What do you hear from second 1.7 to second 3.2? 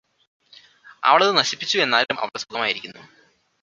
എന്നാലും അവള് സുഖമായിരിക്കുന്നു